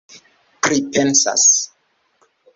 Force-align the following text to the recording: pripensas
pripensas 0.61 1.45